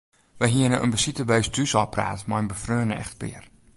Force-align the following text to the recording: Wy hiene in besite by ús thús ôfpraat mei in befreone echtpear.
Wy 0.39 0.47
hiene 0.53 0.77
in 0.85 0.93
besite 0.93 1.23
by 1.27 1.37
ús 1.41 1.49
thús 1.53 1.71
ôfpraat 1.81 2.21
mei 2.29 2.41
in 2.41 2.49
befreone 2.51 2.95
echtpear. 3.03 3.43